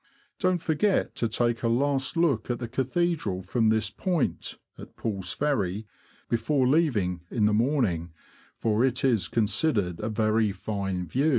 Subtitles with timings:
[0.39, 4.57] Don't forget to take a last look at the Cathedral from this point
[4.95, 5.85] (Pull's Ferry)
[6.27, 8.11] before leaving in the morning,
[8.57, 11.29] for it is considered a very fine view.